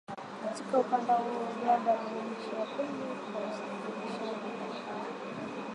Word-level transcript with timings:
Katika 0.45 0.77
ukanda 0.79 1.13
huo 1.15 1.47
Uganda 1.61 1.93
ni 1.93 2.09
nchi 2.21 2.55
ya 2.59 2.65
pili 2.65 3.31
kwa 3.33 3.41
usafirishaji 3.49 5.11